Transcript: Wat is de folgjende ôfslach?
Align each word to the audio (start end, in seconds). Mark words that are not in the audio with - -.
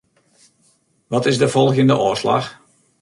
Wat 1.07 1.25
is 1.25 1.37
de 1.37 1.49
folgjende 1.55 1.95
ôfslach? 2.07 2.47